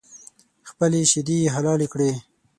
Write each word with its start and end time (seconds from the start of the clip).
خپلې 0.69 0.99
شیدې 1.11 1.37
یې 1.43 1.53
حلالې 1.55 1.87
کړې. 1.93 2.11